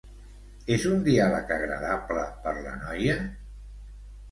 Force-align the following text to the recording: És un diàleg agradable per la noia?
És 0.75 0.85
un 0.91 1.03
diàleg 1.07 1.53
agradable 1.57 2.25
per 2.47 2.55
la 2.65 2.75
noia? 2.87 3.21